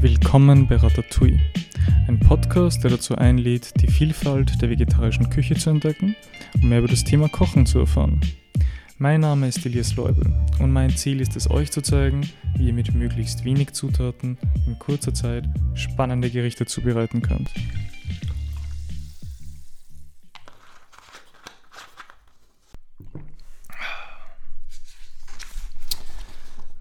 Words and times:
Willkommen 0.00 0.68
bei 0.68 0.76
Ratatouille, 0.76 1.40
ein 2.06 2.20
Podcast, 2.20 2.84
der 2.84 2.90
dazu 2.90 3.16
einlädt, 3.16 3.80
die 3.80 3.86
Vielfalt 3.86 4.60
der 4.60 4.68
vegetarischen 4.68 5.30
Küche 5.30 5.54
zu 5.54 5.70
entdecken 5.70 6.14
und 6.54 6.64
mehr 6.64 6.80
über 6.80 6.88
das 6.88 7.02
Thema 7.02 7.30
Kochen 7.30 7.64
zu 7.64 7.78
erfahren. 7.78 8.20
Mein 8.98 9.22
Name 9.22 9.48
ist 9.48 9.64
Elias 9.64 9.96
Leubel 9.96 10.32
und 10.58 10.70
mein 10.70 10.94
Ziel 10.96 11.20
ist 11.20 11.34
es, 11.34 11.50
euch 11.50 11.70
zu 11.70 11.80
zeigen, 11.80 12.28
wie 12.56 12.66
ihr 12.66 12.74
mit 12.74 12.94
möglichst 12.94 13.44
wenig 13.44 13.72
Zutaten 13.72 14.36
in 14.66 14.78
kurzer 14.78 15.14
Zeit 15.14 15.48
spannende 15.74 16.30
Gerichte 16.30 16.66
zubereiten 16.66 17.22
könnt. 17.22 17.50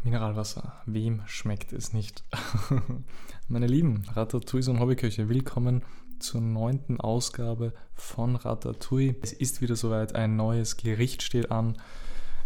Mineralwasser. 0.06 0.72
Wem 0.86 1.24
schmeckt 1.26 1.74
es 1.74 1.92
nicht? 1.92 2.24
Meine 3.48 3.66
Lieben, 3.66 4.04
Ratatouille 4.14 4.70
und 4.70 4.80
Hobbyköche, 4.80 5.30
willkommen 5.30 5.81
zur 6.20 6.41
neunten 6.41 7.02
Ausgabe 7.02 7.73
von 7.95 8.36
Ratatouille. 8.36 9.16
Es 9.23 9.34
ist 9.34 9.64
wieder 9.64 9.76
soweit, 9.76 10.14
ein 10.14 10.36
neues 10.36 10.78
Gericht 10.78 11.23
steht 11.23 11.50
an. 11.50 11.81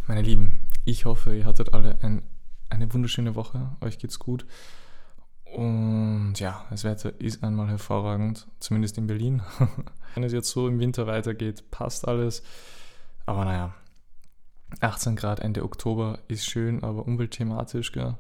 Meine 0.08 0.22
Lieben, 0.22 0.62
ich 0.86 1.04
hoffe, 1.04 1.36
ihr 1.36 1.44
hattet 1.44 1.74
alle 1.74 1.98
ein, 2.02 2.22
eine 2.70 2.94
wunderschöne 2.94 3.36
Woche. 3.36 3.76
Euch 3.82 3.98
geht's 4.00 4.20
gut. 4.20 4.46
Und 5.44 6.36
ja, 6.38 6.66
das 6.70 6.86
Wetter 6.86 7.20
ist 7.20 7.44
einmal 7.44 7.68
hervorragend, 7.68 8.48
zumindest 8.62 8.98
in 8.98 9.08
Berlin. 9.08 9.42
Wenn 10.16 10.24
es 10.24 10.32
jetzt 10.32 10.50
so 10.50 10.66
im 10.70 10.80
Winter 10.80 11.08
weitergeht, 11.08 11.70
passt 11.72 12.08
alles. 12.08 12.42
Aber 13.26 13.44
naja, 13.44 13.76
18 14.80 15.16
Grad 15.16 15.40
Ende 15.40 15.64
Oktober 15.64 16.20
ist 16.28 16.46
schön, 16.46 16.84
aber 16.84 17.06
umweltthematisch, 17.06 17.92
gell? 17.92 18.16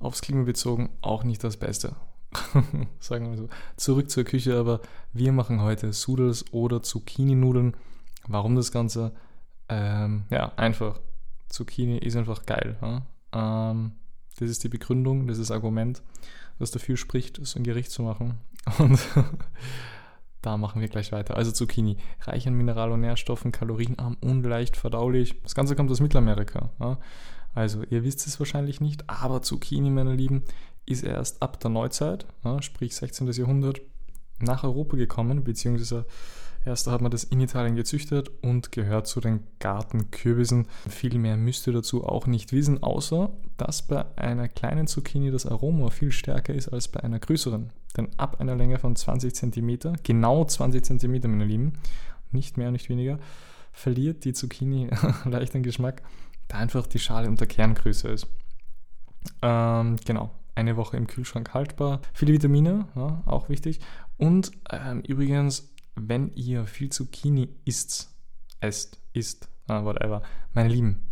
aufs 0.00 0.22
Klima 0.22 0.42
bezogen 0.42 0.88
auch 1.02 1.22
nicht 1.24 1.44
das 1.44 1.56
Beste. 1.56 1.94
Sagen 3.00 3.30
wir 3.30 3.36
so. 3.36 3.48
Zurück 3.76 4.10
zur 4.10 4.24
Küche, 4.24 4.58
aber 4.58 4.80
wir 5.12 5.32
machen 5.32 5.60
heute 5.60 5.92
Sudels 5.92 6.52
oder 6.52 6.82
Zucchini-Nudeln. 6.82 7.76
Warum 8.26 8.56
das 8.56 8.72
Ganze? 8.72 9.12
Ähm, 9.68 10.24
ja, 10.30 10.52
einfach. 10.56 11.00
Zucchini 11.48 11.98
ist 11.98 12.16
einfach 12.16 12.46
geil. 12.46 12.76
Ja? 12.80 13.02
Ähm, 13.32 13.92
das 14.38 14.50
ist 14.50 14.64
die 14.64 14.68
Begründung, 14.68 15.26
das 15.26 15.38
ist 15.38 15.50
das 15.50 15.54
Argument, 15.54 16.02
das 16.58 16.70
dafür 16.70 16.96
spricht, 16.96 17.44
so 17.44 17.58
ein 17.58 17.64
Gericht 17.64 17.90
zu 17.90 18.02
machen. 18.02 18.38
Und 18.78 19.00
da 20.42 20.56
machen 20.56 20.80
wir 20.80 20.88
gleich 20.88 21.12
weiter. 21.12 21.36
Also 21.36 21.52
Zucchini, 21.52 21.96
reich 22.22 22.46
an 22.48 22.54
Mineral- 22.54 22.92
und 22.92 23.00
Nährstoffen, 23.00 23.52
kalorienarm 23.52 24.16
und 24.20 24.42
leicht 24.42 24.76
verdaulich. 24.76 25.40
Das 25.42 25.54
Ganze 25.54 25.76
kommt 25.76 25.90
aus 25.90 26.00
Mittelamerika. 26.00 26.70
Ja? 26.80 26.98
Also 27.54 27.82
ihr 27.90 28.04
wisst 28.04 28.26
es 28.26 28.38
wahrscheinlich 28.38 28.80
nicht, 28.80 29.08
aber 29.08 29.42
Zucchini, 29.42 29.90
meine 29.90 30.14
Lieben, 30.14 30.44
ist 30.86 31.04
erst 31.04 31.42
ab 31.42 31.60
der 31.60 31.70
Neuzeit, 31.70 32.26
ja, 32.44 32.60
sprich 32.62 32.96
16. 32.96 33.30
Jahrhundert, 33.32 33.80
nach 34.40 34.64
Europa 34.64 34.96
gekommen, 34.96 35.44
beziehungsweise 35.44 36.06
erst 36.64 36.86
hat 36.86 37.00
man 37.00 37.10
das 37.10 37.24
in 37.24 37.40
Italien 37.40 37.76
gezüchtet 37.76 38.30
und 38.42 38.72
gehört 38.72 39.06
zu 39.06 39.20
den 39.20 39.40
Gartenkürbissen. 39.58 40.66
Viel 40.88 41.18
mehr 41.18 41.36
müsst 41.36 41.66
ihr 41.66 41.72
dazu 41.72 42.04
auch 42.04 42.26
nicht 42.26 42.52
wissen, 42.52 42.82
außer 42.82 43.30
dass 43.56 43.82
bei 43.86 44.04
einer 44.16 44.48
kleinen 44.48 44.86
Zucchini 44.86 45.30
das 45.30 45.46
Aroma 45.46 45.90
viel 45.90 46.12
stärker 46.12 46.54
ist 46.54 46.68
als 46.68 46.88
bei 46.88 47.00
einer 47.02 47.18
größeren. 47.18 47.72
Denn 47.96 48.08
ab 48.16 48.40
einer 48.40 48.56
Länge 48.56 48.78
von 48.78 48.96
20 48.96 49.34
cm, 49.34 49.78
genau 50.02 50.44
20 50.44 50.84
cm, 50.84 51.20
meine 51.22 51.44
Lieben, 51.44 51.74
nicht 52.32 52.56
mehr, 52.56 52.70
nicht 52.70 52.88
weniger, 52.88 53.18
verliert 53.72 54.24
die 54.24 54.32
Zucchini 54.32 54.90
leicht 55.24 55.54
an 55.54 55.62
Geschmack, 55.62 56.02
da 56.48 56.58
einfach 56.58 56.86
die 56.86 56.98
Schale 56.98 57.28
unter 57.28 57.46
Kerngröße 57.46 58.08
ist. 58.08 58.26
Ähm, 59.42 59.96
genau, 60.04 60.30
eine 60.54 60.76
Woche 60.76 60.96
im 60.96 61.06
Kühlschrank 61.06 61.54
haltbar. 61.54 62.00
Viele 62.12 62.32
Vitamine, 62.32 62.86
ja, 62.94 63.22
auch 63.26 63.48
wichtig. 63.48 63.80
Und 64.16 64.52
ähm, 64.70 65.00
übrigens, 65.00 65.69
wenn 65.94 66.32
ihr 66.34 66.66
viel 66.66 66.90
Zucchini 66.90 67.48
isst, 67.64 68.10
esst, 68.60 68.98
isst, 69.12 69.48
uh, 69.68 69.84
whatever, 69.84 70.22
meine 70.54 70.68
Lieben, 70.68 71.02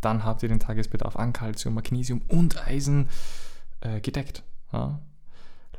dann 0.00 0.24
habt 0.24 0.42
ihr 0.42 0.48
den 0.48 0.60
Tagesbedarf 0.60 1.16
an 1.16 1.32
Kalzium, 1.32 1.74
Magnesium 1.74 2.22
und 2.28 2.66
Eisen 2.66 3.08
äh, 3.80 4.00
gedeckt. 4.00 4.42
Ja? 4.72 5.00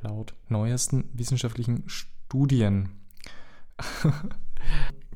Laut 0.01 0.33
neuesten 0.49 1.09
wissenschaftlichen 1.13 1.83
Studien. 1.87 2.89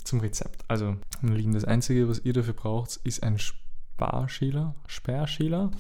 Zum 0.04 0.20
Rezept. 0.20 0.64
Also, 0.68 0.98
meine 1.22 1.38
Lieben, 1.38 1.54
das 1.54 1.66
Einzige, 1.66 2.08
was 2.08 2.20
ihr 2.20 2.34
dafür 2.34 2.54
braucht, 2.54 2.98
ist 3.04 3.24
ein 3.24 3.38
Sparschäler. 3.40 4.76
Sperrschäler. 4.88 5.72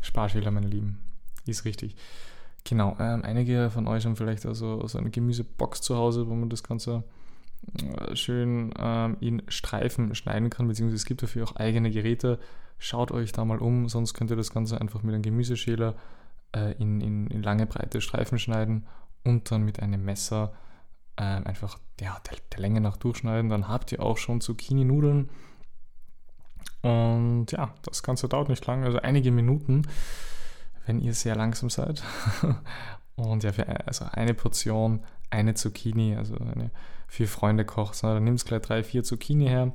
Sparschäler, 0.00 0.50
meine 0.50 0.68
Lieben. 0.68 1.00
Ist 1.46 1.64
richtig. 1.64 1.96
Genau, 2.68 2.96
ähm, 2.98 3.22
einige 3.24 3.70
von 3.70 3.86
euch 3.86 4.04
haben 4.06 4.16
vielleicht 4.16 4.44
also 4.44 4.84
so 4.88 4.98
eine 4.98 5.10
Gemüsebox 5.10 5.82
zu 5.82 5.96
Hause, 5.96 6.28
wo 6.28 6.34
man 6.34 6.50
das 6.50 6.64
Ganze 6.64 7.04
äh, 7.78 8.16
schön 8.16 8.74
ähm, 8.76 9.16
in 9.20 9.42
Streifen 9.46 10.16
schneiden 10.16 10.50
kann, 10.50 10.66
beziehungsweise 10.66 10.96
es 10.96 11.04
gibt 11.04 11.22
dafür 11.22 11.44
auch 11.44 11.54
eigene 11.54 11.92
Geräte. 11.92 12.40
Schaut 12.78 13.12
euch 13.12 13.30
da 13.30 13.44
mal 13.44 13.58
um, 13.58 13.88
sonst 13.88 14.14
könnt 14.14 14.30
ihr 14.30 14.36
das 14.36 14.50
Ganze 14.52 14.80
einfach 14.80 15.04
mit 15.04 15.14
einem 15.14 15.22
Gemüseschäler 15.22 15.94
äh, 16.56 16.72
in, 16.72 17.00
in, 17.00 17.28
in, 17.28 17.40
lange, 17.40 17.66
breite 17.66 18.00
Streifen 18.00 18.40
schneiden 18.40 18.84
und 19.22 19.48
dann 19.52 19.62
mit 19.62 19.80
einem 19.80 20.04
Messer 20.04 20.52
äh, 21.14 21.22
einfach 21.22 21.78
ja, 22.00 22.18
der, 22.28 22.38
der, 22.50 22.58
Länge 22.58 22.80
nach 22.80 22.96
durchschneiden. 22.96 23.48
Dann 23.48 23.68
habt 23.68 23.92
ihr 23.92 24.02
auch 24.02 24.18
schon 24.18 24.40
Zucchini-Nudeln. 24.40 25.30
Und 26.82 27.46
ja, 27.52 27.72
das 27.82 28.02
Ganze 28.02 28.28
dauert 28.28 28.48
nicht 28.48 28.66
lang, 28.66 28.82
also 28.82 28.98
einige 28.98 29.30
Minuten, 29.30 29.82
wenn 30.86 31.00
ihr 31.00 31.14
sehr 31.14 31.36
langsam 31.36 31.70
seid. 31.70 32.02
und 33.16 33.44
ja, 33.44 33.52
für 33.52 33.86
also 33.86 34.06
eine 34.12 34.34
Portion, 34.34 35.04
eine 35.30 35.54
Zucchini, 35.54 36.16
also 36.16 36.36
eine 36.36 36.70
vier 37.08 37.28
Freunde 37.28 37.64
kocht, 37.64 38.02
dann 38.02 38.24
nimmst 38.24 38.46
gleich 38.46 38.62
drei, 38.62 38.82
vier 38.82 39.04
Zucchini 39.04 39.46
her, 39.46 39.72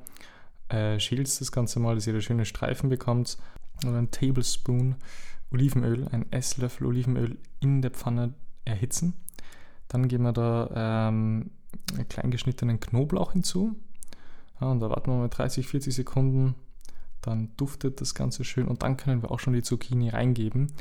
äh, 0.69 0.99
schälst 0.99 1.41
das 1.41 1.51
Ganze 1.51 1.79
mal, 1.79 1.95
dass 1.95 2.07
ihr 2.07 2.13
da 2.13 2.21
schöne 2.21 2.45
Streifen 2.45 2.89
bekommt. 2.89 3.37
Und 3.83 3.95
ein 3.95 4.11
Tablespoon 4.11 4.95
Olivenöl, 5.51 6.07
ein 6.11 6.31
Esslöffel 6.31 6.87
Olivenöl 6.87 7.37
in 7.59 7.81
der 7.81 7.91
Pfanne 7.91 8.33
erhitzen. 8.63 9.13
Dann 9.87 10.07
geben 10.07 10.23
wir 10.23 10.33
da 10.33 11.09
ähm, 11.09 11.51
klein 12.09 12.31
Knoblauch 12.79 13.33
hinzu. 13.33 13.75
Ja, 14.59 14.67
und 14.67 14.79
da 14.79 14.89
warten 14.89 15.11
wir 15.11 15.17
mal 15.17 15.29
30, 15.29 15.67
40 15.67 15.93
Sekunden. 15.93 16.55
Dann 17.21 17.51
duftet 17.57 18.01
das 18.01 18.15
Ganze 18.15 18.43
schön 18.43 18.67
und 18.67 18.83
dann 18.83 18.97
können 18.97 19.21
wir 19.21 19.31
auch 19.31 19.39
schon 19.39 19.53
die 19.53 19.61
Zucchini 19.61 20.09
reingeben. 20.09 20.71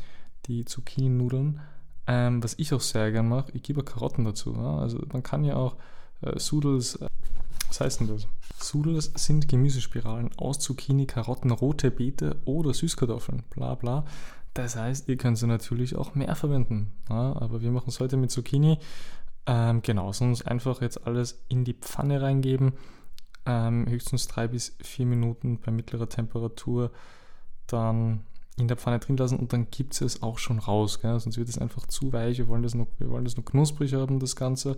Die 0.47 0.65
Zucchini-Nudeln. 0.65 1.61
Ähm, 2.07 2.43
was 2.43 2.55
ich 2.59 2.73
auch 2.73 2.81
sehr 2.81 3.13
gern 3.13 3.29
mache, 3.29 3.53
ich 3.53 3.63
gebe 3.63 3.85
Karotten 3.85 4.25
dazu. 4.25 4.55
Ja? 4.55 4.79
Also 4.79 5.01
man 5.13 5.23
kann 5.23 5.45
ja 5.45 5.57
auch 5.57 5.77
äh, 6.23 6.39
Sudels, 6.39 6.97
äh, 6.97 7.07
was 7.69 7.81
heißt 7.81 8.01
denn 8.01 8.09
das? 8.09 8.27
Sudels 8.59 9.13
sind 9.17 9.49
Gemüsespiralen 9.49 10.31
aus 10.37 10.59
Zucchini, 10.59 11.07
Karotten, 11.07 11.51
rote 11.51 11.91
Beete 11.91 12.37
oder 12.45 12.75
Süßkartoffeln, 12.75 13.43
bla 13.51 13.75
bla. 13.75 14.05
Das 14.55 14.77
heißt, 14.77 15.09
ihr 15.09 15.17
könnt 15.17 15.39
sie 15.39 15.47
natürlich 15.47 15.95
auch 15.97 16.15
mehr 16.15 16.35
verwenden. 16.35 16.93
Ja, 17.09 17.37
aber 17.37 17.63
wir 17.63 17.71
machen 17.71 17.89
es 17.89 18.01
heute 18.01 18.17
mit 18.17 18.31
Zucchini. 18.31 18.79
Ähm, 19.47 19.83
genau, 19.83 20.13
sonst 20.13 20.43
einfach 20.43 20.83
jetzt 20.83 21.07
alles 21.07 21.45
in 21.49 21.65
die 21.65 21.75
Pfanne 21.75 22.21
reingeben. 22.21 22.73
Ähm, 23.47 23.87
höchstens 23.89 24.29
drei 24.29 24.49
bis 24.49 24.77
vier 24.83 25.07
Minuten 25.07 25.59
bei 25.61 25.73
mittlerer 25.73 26.09
Temperatur 26.09 26.91
dann 27.67 28.25
in 28.57 28.69
der 28.69 28.77
Pfanne 28.77 28.99
drin 28.99 29.17
lassen 29.17 29.39
und 29.39 29.53
dann 29.53 29.71
gibt 29.71 30.01
es 30.01 30.23
auch 30.23 30.39
schon 30.39 30.59
raus. 30.59 31.01
Gell? 31.01 31.19
Sonst 31.19 31.39
wird 31.39 31.49
es 31.49 31.59
einfach 31.59 31.87
zu 31.87 32.13
weich. 32.13 32.39
Wir 32.39 32.49
wollen 32.49 32.63
das 32.63 32.75
noch, 32.75 32.89
wir 32.99 33.11
wollen 33.11 33.25
das 33.25 33.37
noch 33.37 33.45
knusprig 33.45 33.95
haben, 33.95 34.21
das 34.21 34.37
Ganze. 34.37 34.77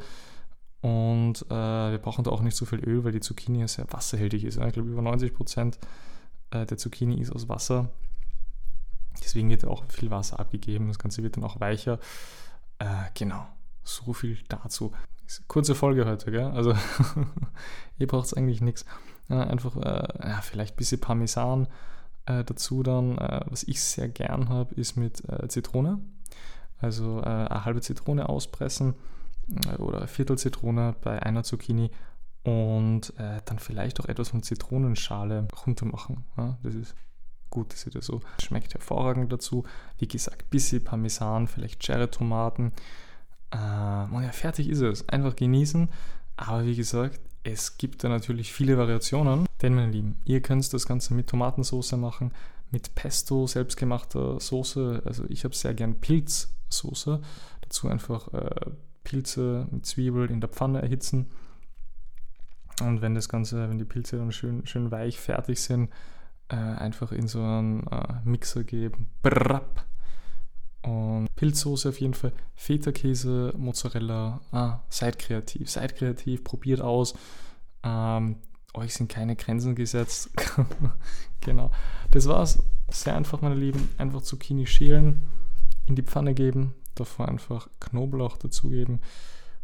Und 0.80 1.42
äh, 1.48 1.90
wir 1.90 1.98
brauchen 1.98 2.24
da 2.24 2.30
auch 2.30 2.42
nicht 2.42 2.56
so 2.56 2.64
viel 2.64 2.80
Öl, 2.80 3.04
weil 3.04 3.12
die 3.12 3.20
Zucchini 3.20 3.60
ja 3.60 3.68
sehr 3.68 3.86
wasserhältig 3.92 4.44
ist. 4.44 4.58
Ich 4.58 4.72
glaube, 4.72 4.90
über 4.90 5.02
90% 5.02 5.76
äh, 6.50 6.66
der 6.66 6.76
Zucchini 6.76 7.20
ist 7.20 7.32
aus 7.32 7.48
Wasser. 7.48 7.90
Deswegen 9.22 9.50
wird 9.50 9.64
auch 9.64 9.84
viel 9.88 10.10
Wasser 10.10 10.40
abgegeben. 10.40 10.88
Das 10.88 10.98
Ganze 10.98 11.22
wird 11.22 11.36
dann 11.36 11.44
auch 11.44 11.60
weicher. 11.60 11.98
Äh, 12.78 12.86
genau, 13.14 13.46
so 13.84 14.12
viel 14.12 14.38
dazu. 14.48 14.92
Kurze 15.48 15.74
Folge 15.74 16.04
heute, 16.06 16.30
gell? 16.30 16.50
Also, 16.50 16.74
ihr 17.98 18.06
braucht 18.06 18.36
eigentlich 18.36 18.60
nichts. 18.60 18.84
Ja, 19.28 19.40
einfach 19.40 19.76
äh, 19.76 20.28
ja, 20.28 20.40
vielleicht 20.42 20.74
ein 20.74 20.76
bisschen 20.76 21.00
Parmesan 21.00 21.68
äh, 22.26 22.44
dazu 22.44 22.82
dann. 22.82 23.18
Äh, 23.18 23.40
was 23.48 23.62
ich 23.64 23.82
sehr 23.82 24.08
gern 24.08 24.48
habe, 24.48 24.74
ist 24.74 24.96
mit 24.96 25.22
äh, 25.28 25.48
Zitrone. 25.48 26.00
Also 26.78 27.20
äh, 27.20 27.24
eine 27.24 27.64
halbe 27.64 27.80
Zitrone 27.80 28.28
auspressen 28.28 28.94
oder 29.78 29.98
eine 29.98 30.06
Viertel 30.06 30.38
Zitrone 30.38 30.94
bei 31.02 31.20
einer 31.22 31.42
Zucchini 31.42 31.90
und 32.44 33.12
dann 33.16 33.58
vielleicht 33.58 34.00
auch 34.00 34.06
etwas 34.06 34.30
von 34.30 34.42
Zitronenschale 34.42 35.46
runter 35.66 35.84
machen. 35.84 36.24
Ja, 36.36 36.58
das 36.62 36.74
ist 36.74 36.94
gut, 37.50 37.72
das 37.72 37.84
ist 37.84 38.04
so. 38.04 38.20
Schmeckt 38.40 38.74
hervorragend 38.74 39.32
dazu. 39.32 39.64
Wie 39.98 40.08
gesagt, 40.08 40.48
bisschen 40.50 40.82
Parmesan, 40.82 41.48
vielleicht 41.48 41.80
Cherry-Tomaten. 41.80 42.72
Äh, 43.52 44.14
und 44.14 44.22
ja, 44.22 44.32
fertig 44.32 44.68
ist 44.68 44.80
es. 44.80 45.08
Einfach 45.08 45.36
genießen. 45.36 45.88
Aber 46.36 46.64
wie 46.64 46.74
gesagt, 46.74 47.20
es 47.44 47.76
gibt 47.76 48.02
da 48.04 48.08
natürlich 48.08 48.52
viele 48.52 48.78
Variationen. 48.78 49.46
Denn, 49.60 49.74
meine 49.74 49.92
Lieben, 49.92 50.16
ihr 50.24 50.40
könnt 50.40 50.72
das 50.72 50.86
Ganze 50.86 51.14
mit 51.14 51.28
Tomatensauce 51.28 51.92
machen, 51.92 52.32
mit 52.70 52.94
Pesto, 52.94 53.46
selbstgemachter 53.46 54.40
Soße. 54.40 55.02
Also 55.04 55.24
ich 55.28 55.44
habe 55.44 55.54
sehr 55.54 55.74
gern 55.74 56.00
Pilzsoße. 56.00 57.20
Dazu 57.60 57.88
einfach 57.88 58.32
äh, 58.32 58.70
Pilze 59.04 59.66
mit 59.70 59.86
Zwiebel 59.86 60.30
in 60.30 60.40
der 60.40 60.48
Pfanne 60.48 60.82
erhitzen. 60.82 61.30
Und 62.80 63.02
wenn 63.02 63.14
das 63.14 63.28
Ganze, 63.28 63.68
wenn 63.68 63.78
die 63.78 63.84
Pilze 63.84 64.16
dann 64.16 64.32
schön, 64.32 64.66
schön 64.66 64.90
weich 64.90 65.18
fertig 65.18 65.60
sind, 65.60 65.90
äh, 66.48 66.56
einfach 66.56 67.12
in 67.12 67.28
so 67.28 67.40
einen 67.40 67.86
äh, 67.86 68.14
Mixer 68.24 68.64
geben. 68.64 69.10
Brapp. 69.22 69.84
Und 71.22 71.34
Pilzsoße 71.36 71.88
auf 71.90 72.00
jeden 72.00 72.14
Fall, 72.14 72.32
Feta-Käse, 72.56 73.54
Mozzarella. 73.56 74.40
Ah, 74.50 74.80
seid 74.88 75.18
kreativ, 75.18 75.70
seid 75.70 75.96
kreativ, 75.96 76.42
probiert 76.42 76.80
aus. 76.80 77.14
Ähm, 77.84 78.36
euch 78.74 78.94
sind 78.94 79.08
keine 79.08 79.36
Grenzen 79.36 79.74
gesetzt. 79.74 80.30
genau. 81.40 81.70
Das 82.10 82.26
war's. 82.26 82.62
Sehr 82.90 83.14
einfach, 83.16 83.40
meine 83.40 83.54
Lieben. 83.54 83.88
Einfach 83.98 84.22
Zucchini 84.22 84.66
schälen, 84.66 85.22
in 85.86 85.94
die 85.94 86.02
Pfanne 86.02 86.34
geben, 86.34 86.74
davor 86.94 87.28
einfach 87.28 87.68
Knoblauch 87.80 88.36
dazugeben 88.36 89.00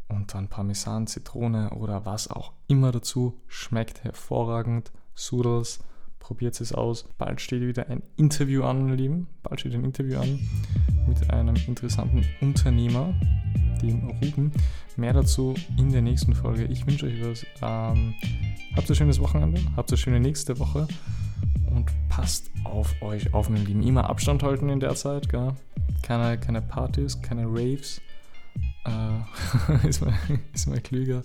und 0.09 0.33
dann 0.35 0.49
Parmesan, 0.49 1.07
Zitrone 1.07 1.71
oder 1.71 2.07
was 2.07 2.31
auch 2.31 2.53
immer 2.69 2.93
dazu. 2.93 3.41
Schmeckt 3.49 4.05
hervorragend. 4.05 4.93
Sudels, 5.15 5.81
probiert 6.19 6.61
es 6.61 6.73
aus. 6.73 7.05
Bald 7.19 7.41
steht 7.41 7.63
wieder 7.63 7.89
ein 7.89 8.03
Interview 8.17 8.65
an, 8.65 8.83
meine 8.83 8.97
Lieben. 8.97 9.29
Bald 9.43 9.61
steht 9.61 9.75
ein 9.75 9.85
Interview 9.85 10.19
an 10.19 10.39
mit 11.07 11.31
einem 11.31 11.57
interessanten 11.67 12.25
Unternehmer, 12.41 13.15
dem 13.83 14.09
Ruben. 14.23 14.53
Mehr 14.97 15.13
dazu 15.13 15.55
in 15.79 15.91
der 15.91 16.03
nächsten 16.03 16.35
Folge. 16.35 16.65
Ich 16.65 16.87
wünsche 16.87 17.07
euch 17.07 17.23
was. 17.23 17.47
Ähm, 17.63 18.15
habt 18.77 18.89
ein 18.89 18.95
schönes 18.95 19.21
Wochenende, 19.21 19.61
habt 19.77 19.91
eine 19.91 19.97
schöne 19.97 20.21
nächste 20.21 20.59
Woche 20.59 20.87
und 21.75 21.91
passt 22.09 22.51
auf 22.65 23.01
euch 23.01 23.33
auf, 23.33 23.49
meine 23.49 23.65
Lieben. 23.65 23.83
Immer 23.83 24.09
Abstand 24.11 24.43
halten 24.43 24.69
in 24.69 24.81
der 24.81 24.95
Zeit. 24.95 25.29
Gell? 25.29 25.55
Keine, 26.03 26.39
keine 26.39 26.63
Partys, 26.63 27.21
keine 27.21 27.47
Raves. 27.47 28.01
Äh, 28.85 29.87
ist, 29.89 30.01
mal, 30.67 30.81
klüger. 30.81 31.23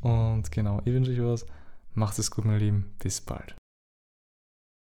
Und 0.00 0.50
genau, 0.50 0.80
ich 0.84 0.92
wünsche 0.92 1.12
euch 1.12 1.22
was. 1.22 1.46
Macht 1.94 2.18
es 2.18 2.30
gut, 2.30 2.44
meine 2.44 2.58
Lieben. 2.58 2.92
Bis 2.98 3.20
bald. 3.20 3.56